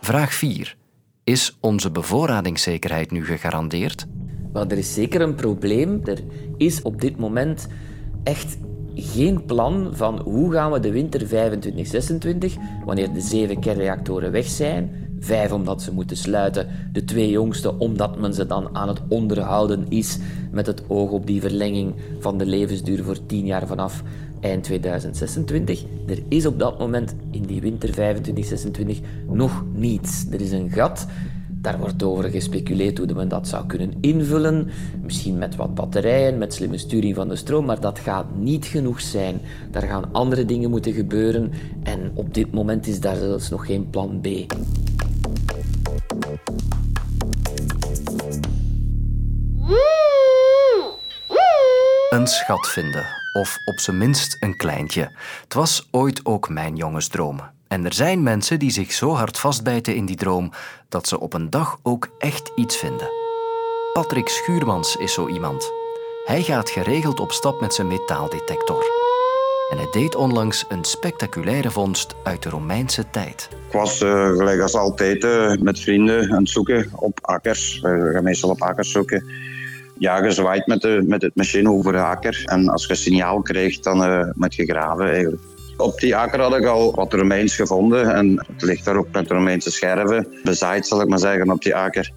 Vraag 0.00 0.34
4. 0.34 0.76
Is 1.24 1.56
onze 1.60 1.90
bevoorradingszekerheid 1.90 3.10
nu 3.10 3.24
gegarandeerd? 3.24 4.06
Wel, 4.52 4.66
er 4.66 4.78
is 4.78 4.94
zeker 4.94 5.20
een 5.20 5.34
probleem. 5.34 6.00
Er 6.04 6.22
is 6.56 6.82
op 6.82 7.00
dit 7.00 7.18
moment 7.18 7.68
echt 8.24 8.56
geen 8.94 9.44
plan 9.44 9.88
van 9.92 10.20
hoe 10.20 10.52
gaan 10.52 10.72
we 10.72 10.80
de 10.80 10.92
winter 10.92 11.26
25-26, 11.26 11.28
wanneer 12.84 13.12
de 13.12 13.20
zeven 13.20 13.60
kernreactoren 13.60 14.32
weg 14.32 14.46
zijn, 14.46 14.90
vijf 15.20 15.52
omdat 15.52 15.82
ze 15.82 15.92
moeten 15.92 16.16
sluiten, 16.16 16.68
de 16.92 17.04
twee 17.04 17.30
jongste 17.30 17.78
omdat 17.78 18.18
men 18.18 18.34
ze 18.34 18.46
dan 18.46 18.68
aan 18.72 18.88
het 18.88 19.00
onderhouden 19.08 19.86
is 19.88 20.18
met 20.50 20.66
het 20.66 20.82
oog 20.88 21.10
op 21.10 21.26
die 21.26 21.40
verlenging 21.40 21.94
van 22.18 22.38
de 22.38 22.46
levensduur 22.46 23.04
voor 23.04 23.26
tien 23.26 23.46
jaar 23.46 23.66
vanaf 23.66 24.02
eind 24.40 24.64
2026. 24.64 25.84
Er 26.06 26.18
is 26.28 26.46
op 26.46 26.58
dat 26.58 26.78
moment 26.78 27.14
in 27.30 27.42
die 27.42 27.60
winter 27.60 28.16
25-26 28.94 28.96
nog 29.28 29.64
niets. 29.74 30.26
Er 30.30 30.40
is 30.40 30.52
een 30.52 30.70
gat 30.70 31.06
daar 31.62 31.78
wordt 31.78 32.02
over 32.02 32.30
gespeculeerd 32.30 32.98
hoe 32.98 33.14
men 33.14 33.28
dat 33.28 33.48
zou 33.48 33.66
kunnen 33.66 33.94
invullen. 34.00 34.70
Misschien 35.02 35.38
met 35.38 35.56
wat 35.56 35.74
batterijen, 35.74 36.38
met 36.38 36.54
slimme 36.54 36.78
sturing 36.78 37.14
van 37.14 37.28
de 37.28 37.36
stroom, 37.36 37.64
maar 37.64 37.80
dat 37.80 37.98
gaat 37.98 38.26
niet 38.36 38.64
genoeg 38.64 39.00
zijn. 39.00 39.40
Daar 39.70 39.82
gaan 39.82 40.12
andere 40.12 40.44
dingen 40.44 40.70
moeten 40.70 40.92
gebeuren 40.92 41.52
en 41.82 42.10
op 42.14 42.34
dit 42.34 42.52
moment 42.52 42.86
is 42.86 43.00
daar 43.00 43.16
zelfs 43.16 43.48
nog 43.48 43.66
geen 43.66 43.90
plan 43.90 44.20
B. 44.20 44.26
Een 52.10 52.26
schat 52.26 52.68
vinden, 52.68 53.06
of 53.32 53.58
op 53.64 53.80
zijn 53.80 53.98
minst 53.98 54.36
een 54.40 54.56
kleintje. 54.56 55.10
Het 55.42 55.54
was 55.54 55.88
ooit 55.90 56.26
ook 56.26 56.48
mijn 56.48 56.76
jongensdroom. 56.76 57.40
En 57.72 57.84
er 57.84 57.94
zijn 57.94 58.22
mensen 58.22 58.58
die 58.58 58.70
zich 58.70 58.92
zo 58.92 59.12
hard 59.14 59.38
vastbijten 59.38 59.94
in 59.94 60.06
die 60.06 60.16
droom 60.16 60.52
dat 60.88 61.08
ze 61.08 61.20
op 61.20 61.32
een 61.32 61.50
dag 61.50 61.78
ook 61.82 62.08
echt 62.18 62.52
iets 62.54 62.76
vinden. 62.76 63.08
Patrick 63.92 64.28
Schuurmans 64.28 64.96
is 64.96 65.12
zo 65.12 65.28
iemand. 65.28 65.72
Hij 66.24 66.42
gaat 66.42 66.70
geregeld 66.70 67.20
op 67.20 67.32
stap 67.32 67.60
met 67.60 67.74
zijn 67.74 67.86
metaaldetector. 67.86 68.84
En 69.70 69.76
hij 69.76 69.88
deed 69.90 70.14
onlangs 70.14 70.64
een 70.68 70.84
spectaculaire 70.84 71.70
vondst 71.70 72.14
uit 72.24 72.42
de 72.42 72.48
Romeinse 72.48 73.10
tijd. 73.10 73.48
Ik 73.66 73.72
was 73.72 74.00
uh, 74.00 74.28
gelijk 74.28 74.60
als 74.60 74.74
altijd 74.74 75.24
uh, 75.24 75.56
met 75.56 75.80
vrienden 75.80 76.32
aan 76.32 76.38
het 76.38 76.50
zoeken 76.50 76.90
op 76.94 77.18
akkers. 77.22 77.80
We 77.80 78.10
gaan 78.12 78.24
meestal 78.24 78.50
op 78.50 78.62
akkers 78.62 78.90
zoeken. 78.90 79.24
Ja, 79.98 80.24
je 80.24 80.30
zwaait 80.30 80.66
met, 80.66 80.80
de, 80.80 81.04
met 81.06 81.22
het 81.22 81.36
machine 81.36 81.70
over 81.70 81.92
de 81.92 82.02
akker. 82.02 82.42
En 82.44 82.68
als 82.68 82.86
je 82.86 82.94
signaal 82.94 83.42
krijgt, 83.42 83.84
dan 83.84 84.02
uh, 84.02 84.30
moet 84.34 84.54
je 84.54 84.64
graven 84.64 85.10
eigenlijk. 85.10 85.42
Op 85.76 86.00
die 86.00 86.16
akker 86.16 86.40
had 86.40 86.56
ik 86.56 86.64
al 86.64 86.94
wat 86.94 87.12
Romeins 87.12 87.56
gevonden. 87.56 88.14
En 88.14 88.46
het 88.52 88.62
ligt 88.62 88.84
daar 88.84 88.96
ook 88.96 89.12
met 89.12 89.30
Romeinse 89.30 89.70
scherven. 89.70 90.26
Bezaaid, 90.42 90.86
zal 90.86 91.00
ik 91.00 91.08
maar 91.08 91.18
zeggen, 91.18 91.50
op 91.50 91.62
die 91.62 91.74
akker. 91.74 92.12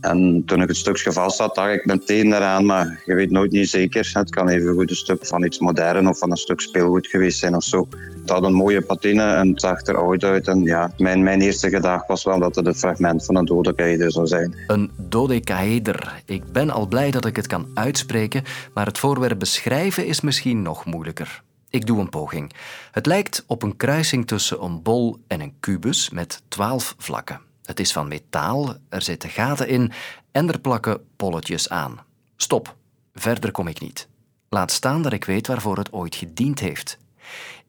En 0.00 0.42
toen 0.46 0.62
ik 0.62 0.68
het 0.68 0.76
stukje 0.76 1.12
vast 1.12 1.38
had, 1.38 1.54
dacht 1.54 1.74
ik 1.74 1.84
meteen 1.84 2.32
eraan, 2.32 2.66
maar 2.66 3.02
je 3.04 3.14
weet 3.14 3.30
nooit 3.30 3.50
niet 3.50 3.68
zeker. 3.68 4.10
Het 4.12 4.30
kan 4.30 4.48
even 4.48 4.74
goed 4.74 4.90
een 4.90 4.96
stuk 4.96 5.26
van 5.26 5.44
iets 5.44 5.58
modern 5.58 6.08
of 6.08 6.18
van 6.18 6.30
een 6.30 6.36
stuk 6.36 6.60
speelgoed 6.60 7.06
geweest 7.06 7.38
zijn 7.38 7.54
of 7.54 7.62
zo. 7.62 7.88
Het 8.20 8.30
had 8.30 8.42
een 8.42 8.52
mooie 8.52 8.80
patine 8.80 9.22
en 9.22 9.48
het 9.48 9.60
zag 9.60 9.86
er 9.86 9.96
oud 9.96 10.24
uit. 10.24 10.48
En 10.48 10.62
ja, 10.62 10.92
mijn, 10.96 11.22
mijn 11.22 11.40
eerste 11.40 11.68
gedachte 11.68 12.04
was 12.06 12.24
wel 12.24 12.38
dat 12.38 12.54
het 12.54 12.66
een 12.66 12.74
fragment 12.74 13.24
van 13.24 13.36
een 13.36 13.44
dodecaeder 13.44 14.12
zou 14.12 14.26
zijn. 14.26 14.54
Een 14.66 14.90
dodecaeder. 14.96 16.22
Ik 16.24 16.52
ben 16.52 16.70
al 16.70 16.86
blij 16.86 17.10
dat 17.10 17.24
ik 17.24 17.36
het 17.36 17.46
kan 17.46 17.66
uitspreken, 17.74 18.42
maar 18.74 18.86
het 18.86 18.98
voorwerp 18.98 19.38
beschrijven 19.38 20.06
is 20.06 20.20
misschien 20.20 20.62
nog 20.62 20.84
moeilijker. 20.84 21.42
Ik 21.70 21.86
doe 21.86 22.00
een 22.00 22.08
poging. 22.08 22.52
Het 22.90 23.06
lijkt 23.06 23.44
op 23.46 23.62
een 23.62 23.76
kruising 23.76 24.26
tussen 24.26 24.62
een 24.64 24.82
bol 24.82 25.18
en 25.26 25.40
een 25.40 25.54
kubus 25.60 26.10
met 26.10 26.42
twaalf 26.48 26.94
vlakken. 26.98 27.40
Het 27.64 27.80
is 27.80 27.92
van 27.92 28.08
metaal, 28.08 28.76
er 28.88 29.02
zitten 29.02 29.30
gaten 29.30 29.68
in 29.68 29.92
en 30.32 30.48
er 30.48 30.60
plakken 30.60 31.00
polletjes 31.16 31.68
aan. 31.68 31.98
Stop. 32.36 32.76
Verder 33.14 33.50
kom 33.50 33.68
ik 33.68 33.80
niet. 33.80 34.08
Laat 34.48 34.70
staan 34.70 35.02
dat 35.02 35.12
ik 35.12 35.24
weet 35.24 35.46
waarvoor 35.46 35.76
het 35.76 35.92
ooit 35.92 36.14
gediend 36.14 36.58
heeft. 36.58 36.98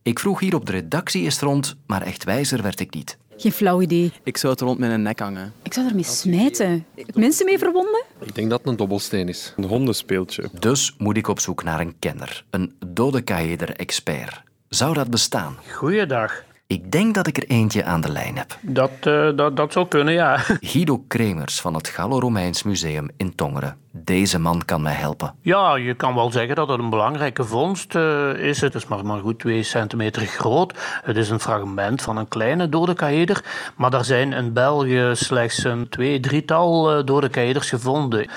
Ik 0.01 0.19
vroeg 0.19 0.39
hier 0.39 0.55
op 0.55 0.65
de 0.65 0.71
redactie 0.71 1.23
eens 1.23 1.39
rond, 1.39 1.75
maar 1.85 2.01
echt 2.01 2.23
wijzer 2.23 2.61
werd 2.61 2.79
ik 2.79 2.93
niet. 2.93 3.17
Geen 3.39 3.51
flauw 3.51 3.81
idee. 3.81 4.11
Ik 4.23 4.37
zou 4.37 4.53
het 4.53 4.61
rond 4.61 4.79
mijn 4.79 5.01
nek 5.01 5.19
hangen. 5.19 5.53
Ik 5.61 5.73
zou 5.73 5.87
ermee 5.87 6.03
smijten. 6.03 6.85
Mensen 7.13 7.45
mee 7.45 7.57
verwonden? 7.57 8.03
Ik 8.19 8.35
denk 8.35 8.49
dat 8.49 8.59
het 8.59 8.67
een 8.67 8.75
dobbelsteen 8.75 9.27
is. 9.27 9.53
Een 9.57 9.63
hondenspeeltje. 9.63 10.49
Dus 10.59 10.95
moet 10.97 11.17
ik 11.17 11.27
op 11.27 11.39
zoek 11.39 11.63
naar 11.63 11.79
een 11.79 11.95
kenner, 11.99 12.45
een 12.49 12.75
dodecaeder-expert. 12.87 14.41
Zou 14.69 14.93
dat 14.93 15.09
bestaan? 15.09 15.55
Goeiedag. 15.71 16.43
Ik 16.67 16.91
denk 16.91 17.15
dat 17.15 17.27
ik 17.27 17.37
er 17.37 17.47
eentje 17.47 17.83
aan 17.83 18.01
de 18.01 18.11
lijn 18.11 18.37
heb. 18.37 18.57
Dat, 18.61 18.91
uh, 19.03 19.35
dat, 19.35 19.57
dat 19.57 19.73
zou 19.73 19.87
kunnen, 19.87 20.13
ja. 20.13 20.37
Guido 20.61 21.03
Kremers 21.07 21.61
van 21.61 21.73
het 21.73 21.87
Gallo-Romeins 21.87 22.63
Museum 22.63 23.09
in 23.17 23.35
Tongeren. 23.35 23.77
Deze 24.03 24.39
man 24.39 24.65
kan 24.65 24.81
mij 24.81 24.93
helpen. 24.93 25.33
Ja, 25.41 25.75
je 25.75 25.93
kan 25.93 26.15
wel 26.15 26.31
zeggen 26.31 26.55
dat 26.55 26.69
het 26.69 26.79
een 26.79 26.89
belangrijke 26.89 27.43
vondst 27.43 27.95
uh, 27.95 28.33
is. 28.33 28.61
Het 28.61 28.75
is 28.75 28.87
maar, 28.87 29.05
maar 29.05 29.19
goed 29.19 29.39
2 29.39 29.63
centimeter 29.63 30.21
groot. 30.21 30.73
Het 31.03 31.17
is 31.17 31.29
een 31.29 31.39
fragment 31.39 32.01
van 32.01 32.17
een 32.17 32.27
kleine 32.27 32.69
dodecaeder. 32.69 33.43
Maar 33.75 33.93
er 33.93 34.05
zijn 34.05 34.33
in 34.33 34.53
België 34.53 35.11
slechts 35.13 35.63
een 35.63 35.89
twee, 35.89 36.19
drietal 36.19 36.97
uh, 36.97 37.05
dodecaeders 37.05 37.69
gevonden. 37.69 38.27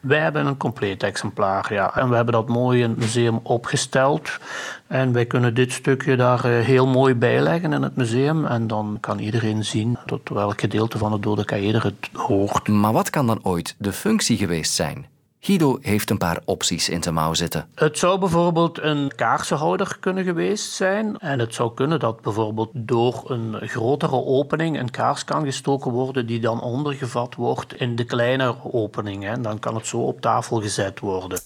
Wij 0.00 0.18
hebben 0.18 0.46
een 0.46 0.56
compleet 0.56 1.02
exemplaar, 1.02 1.72
ja. 1.72 1.96
En 1.96 2.08
we 2.08 2.14
hebben 2.14 2.34
dat 2.34 2.48
mooi 2.48 2.82
in 2.82 2.90
het 2.90 2.98
museum 2.98 3.40
opgesteld. 3.42 4.38
En 4.86 5.12
wij 5.12 5.26
kunnen 5.26 5.54
dit 5.54 5.72
stukje 5.72 6.16
daar 6.16 6.44
heel 6.44 6.86
mooi 6.86 7.14
bijleggen 7.14 7.72
in 7.72 7.82
het 7.82 7.96
museum. 7.96 8.46
En 8.46 8.66
dan 8.66 8.96
kan 9.00 9.18
iedereen 9.18 9.64
zien 9.64 9.98
tot 10.06 10.28
welk 10.28 10.60
gedeelte 10.60 10.98
van 10.98 11.12
het 11.12 11.22
dodecaeder 11.22 11.82
het 11.82 12.08
hoort. 12.12 12.68
Maar 12.68 12.92
wat 12.92 13.10
kan 13.10 13.26
dan 13.26 13.38
ooit 13.42 13.74
de 13.78 13.92
functie 13.92 14.36
geweest 14.36 14.72
zijn? 14.72 15.11
Guido 15.44 15.78
heeft 15.80 16.10
een 16.10 16.18
paar 16.18 16.40
opties 16.44 16.88
in 16.88 17.02
zijn 17.02 17.14
mouw 17.14 17.34
zitten. 17.34 17.66
Het 17.74 17.98
zou 17.98 18.18
bijvoorbeeld 18.18 18.82
een 18.82 19.12
kaarsenhouder 19.16 19.96
kunnen 20.00 20.24
geweest 20.24 20.72
zijn. 20.72 21.18
En 21.18 21.38
het 21.38 21.54
zou 21.54 21.74
kunnen 21.74 22.00
dat 22.00 22.20
bijvoorbeeld 22.20 22.70
door 22.74 23.22
een 23.26 23.68
grotere 23.68 24.24
opening 24.24 24.78
een 24.78 24.90
kaars 24.90 25.24
kan 25.24 25.44
gestoken 25.44 25.90
worden 25.90 26.26
die 26.26 26.40
dan 26.40 26.60
ondergevat 26.60 27.34
wordt 27.34 27.74
in 27.74 27.96
de 27.96 28.04
kleinere 28.04 28.72
opening. 28.72 29.26
En 29.26 29.42
dan 29.42 29.58
kan 29.58 29.74
het 29.74 29.86
zo 29.86 29.98
op 29.98 30.20
tafel 30.20 30.60
gezet 30.60 31.00
worden. 31.00 31.40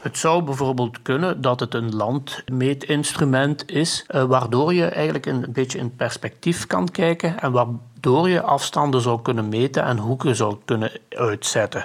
Het 0.00 0.18
zou 0.18 0.42
bijvoorbeeld 0.42 1.02
kunnen 1.02 1.40
dat 1.40 1.60
het 1.60 1.74
een 1.74 1.94
landmeetinstrument 1.94 3.70
is, 3.70 4.06
waardoor 4.08 4.74
je 4.74 4.84
eigenlijk 4.84 5.26
een 5.26 5.46
beetje 5.48 5.78
in 5.78 5.96
perspectief 5.96 6.66
kan 6.66 6.88
kijken 6.88 7.40
en 7.40 7.52
waardoor 7.52 8.28
je 8.28 8.42
afstanden 8.42 9.00
zou 9.00 9.22
kunnen 9.22 9.48
meten 9.48 9.84
en 9.84 9.98
hoeken 9.98 10.36
zou 10.36 10.56
kunnen 10.64 10.92
uitzetten. 11.08 11.84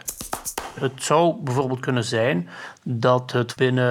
Het 0.80 1.04
zou 1.04 1.36
bijvoorbeeld 1.44 1.80
kunnen 1.80 2.04
zijn 2.04 2.50
dat 2.84 3.32
het 3.32 3.56
binnen 3.56 3.86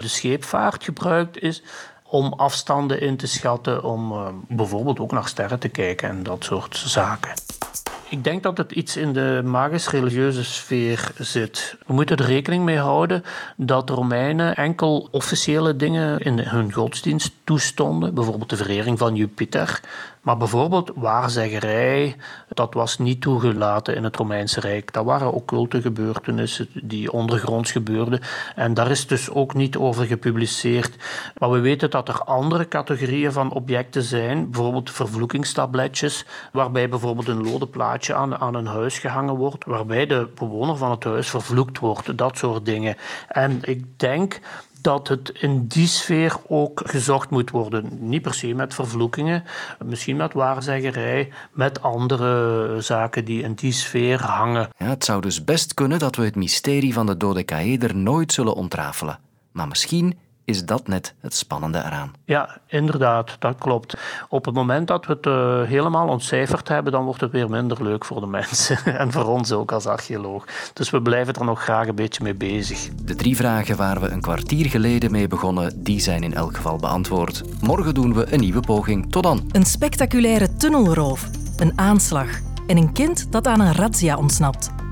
de 0.00 0.08
scheepvaart 0.08 0.84
gebruikt 0.84 1.42
is 1.42 1.62
om 2.02 2.32
afstanden 2.32 3.00
in 3.00 3.16
te 3.16 3.26
schatten, 3.26 3.82
om 3.82 4.12
uh, 4.12 4.26
bijvoorbeeld 4.48 5.00
ook 5.00 5.12
naar 5.12 5.28
sterren 5.28 5.58
te 5.58 5.68
kijken 5.68 6.08
en 6.08 6.22
dat 6.22 6.44
soort 6.44 6.76
zaken. 6.76 7.32
Ik 8.08 8.24
denk 8.24 8.42
dat 8.42 8.58
het 8.58 8.72
iets 8.72 8.96
in 8.96 9.12
de 9.12 9.40
magisch-religieuze 9.44 10.44
sfeer 10.44 11.10
zit. 11.18 11.76
We 11.86 11.92
moeten 11.92 12.16
er 12.16 12.24
rekening 12.24 12.64
mee 12.64 12.78
houden 12.78 13.24
dat 13.56 13.86
de 13.86 13.92
Romeinen 13.92 14.56
enkel 14.56 15.08
officiële 15.10 15.76
dingen 15.76 16.18
in 16.18 16.38
hun 16.38 16.72
godsdienst 16.72 17.32
toestonden, 17.44 18.14
bijvoorbeeld 18.14 18.50
de 18.50 18.56
verering 18.56 18.98
van 18.98 19.14
Jupiter. 19.14 19.80
Maar 20.24 20.36
bijvoorbeeld 20.36 20.90
waarzeggerij, 20.94 22.16
dat 22.48 22.74
was 22.74 22.98
niet 22.98 23.20
toegelaten 23.20 23.96
in 23.96 24.04
het 24.04 24.16
Romeinse 24.16 24.60
Rijk. 24.60 24.92
Dat 24.92 25.04
waren 25.04 25.32
occulte 25.32 25.80
gebeurtenissen 25.80 26.68
die 26.82 27.12
ondergronds 27.12 27.72
gebeurden. 27.72 28.20
En 28.54 28.74
daar 28.74 28.90
is 28.90 29.06
dus 29.06 29.30
ook 29.30 29.54
niet 29.54 29.76
over 29.76 30.04
gepubliceerd. 30.04 30.96
Maar 31.38 31.50
we 31.50 31.58
weten 31.58 31.90
dat 31.90 32.08
er 32.08 32.22
andere 32.22 32.68
categorieën 32.68 33.32
van 33.32 33.52
objecten 33.52 34.02
zijn, 34.02 34.50
bijvoorbeeld 34.50 34.90
vervloekingstabletjes, 34.90 36.26
waarbij 36.52 36.88
bijvoorbeeld 36.88 37.28
een 37.28 37.50
lode 37.50 37.66
plaatje 37.66 38.14
aan, 38.14 38.36
aan 38.36 38.54
een 38.54 38.66
huis 38.66 38.98
gehangen 38.98 39.36
wordt, 39.36 39.64
waarbij 39.64 40.06
de 40.06 40.28
bewoner 40.34 40.76
van 40.76 40.90
het 40.90 41.04
huis 41.04 41.28
vervloekt 41.28 41.78
wordt, 41.78 42.18
dat 42.18 42.38
soort 42.38 42.64
dingen. 42.64 42.96
En 43.28 43.58
ik 43.62 43.98
denk 43.98 44.40
dat 44.84 45.08
het 45.08 45.28
in 45.40 45.66
die 45.66 45.86
sfeer 45.86 46.36
ook 46.46 46.82
gezocht 46.84 47.30
moet 47.30 47.50
worden. 47.50 48.08
Niet 48.08 48.22
per 48.22 48.34
se 48.34 48.54
met 48.54 48.74
vervloekingen, 48.74 49.44
misschien 49.84 50.16
met 50.16 50.32
waarzeggerij, 50.32 51.32
met 51.52 51.82
andere 51.82 52.80
zaken 52.80 53.24
die 53.24 53.42
in 53.42 53.54
die 53.54 53.72
sfeer 53.72 54.22
hangen. 54.22 54.68
Ja, 54.76 54.86
het 54.86 55.04
zou 55.04 55.20
dus 55.20 55.44
best 55.44 55.74
kunnen 55.74 55.98
dat 55.98 56.16
we 56.16 56.24
het 56.24 56.36
mysterie 56.36 56.92
van 56.92 57.06
de 57.06 57.16
dodecaeder 57.16 57.96
nooit 57.96 58.32
zullen 58.32 58.54
ontrafelen. 58.54 59.18
Maar 59.52 59.68
misschien 59.68 60.18
is 60.44 60.64
dat 60.64 60.88
net 60.88 61.14
het 61.20 61.34
spannende 61.34 61.78
eraan. 61.78 62.12
Ja, 62.24 62.58
inderdaad, 62.66 63.36
dat 63.38 63.58
klopt. 63.58 63.96
Op 64.28 64.44
het 64.44 64.54
moment 64.54 64.88
dat 64.88 65.06
we 65.06 65.12
het 65.12 65.26
uh, 65.26 65.62
helemaal 65.62 66.08
ontcijferd 66.08 66.68
hebben, 66.68 66.92
dan 66.92 67.04
wordt 67.04 67.20
het 67.20 67.32
weer 67.32 67.50
minder 67.50 67.82
leuk 67.82 68.04
voor 68.04 68.20
de 68.20 68.26
mensen. 68.26 68.78
en 68.98 69.12
voor 69.12 69.24
ons 69.24 69.52
ook 69.52 69.72
als 69.72 69.86
archeoloog. 69.86 70.44
Dus 70.72 70.90
we 70.90 71.02
blijven 71.02 71.34
er 71.34 71.44
nog 71.44 71.62
graag 71.62 71.86
een 71.86 71.94
beetje 71.94 72.22
mee 72.22 72.34
bezig. 72.34 72.88
De 73.02 73.14
drie 73.14 73.36
vragen 73.36 73.76
waar 73.76 74.00
we 74.00 74.08
een 74.08 74.20
kwartier 74.20 74.66
geleden 74.66 75.10
mee 75.10 75.28
begonnen, 75.28 75.82
die 75.82 76.00
zijn 76.00 76.22
in 76.22 76.34
elk 76.34 76.56
geval 76.56 76.76
beantwoord. 76.76 77.62
Morgen 77.62 77.94
doen 77.94 78.14
we 78.14 78.32
een 78.32 78.40
nieuwe 78.40 78.60
poging. 78.60 79.12
Tot 79.12 79.22
dan. 79.22 79.48
Een 79.52 79.66
spectaculaire 79.66 80.56
tunnelroof, 80.56 81.28
een 81.56 81.72
aanslag 81.78 82.28
en 82.66 82.76
een 82.76 82.92
kind 82.92 83.32
dat 83.32 83.46
aan 83.46 83.60
een 83.60 83.74
razzia 83.74 84.16
ontsnapt. 84.16 84.83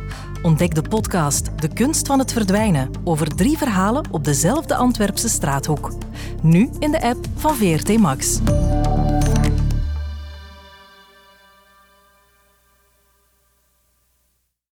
Ontdek 0.43 0.75
de 0.75 0.83
podcast 0.83 1.61
De 1.61 1.69
Kunst 1.69 2.07
van 2.07 2.19
het 2.19 2.33
Verdwijnen 2.33 2.91
over 3.05 3.35
drie 3.35 3.59
verhalen 3.59 4.05
op 4.11 4.25
dezelfde 4.25 4.75
Antwerpse 4.75 5.29
straathoek. 5.29 5.93
Nu 6.43 6.71
in 6.79 6.91
de 6.91 7.03
app 7.03 7.27
van 7.37 7.55
VRT 7.55 7.99
Max. 7.99 8.41